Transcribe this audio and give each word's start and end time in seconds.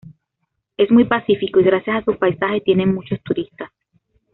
Es 0.77 0.89
muy 0.89 1.03
pacífico 1.05 1.59
y 1.59 1.63
gracias 1.63 1.97
a 1.97 2.03
sus 2.03 2.17
paisajes 2.17 2.63
tiene 2.63 2.87
muchos 2.87 3.21
turistas. 3.21 3.69